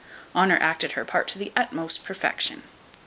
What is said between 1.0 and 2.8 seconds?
part to the utmost perfection.